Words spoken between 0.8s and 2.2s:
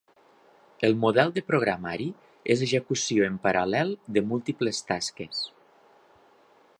El model de programari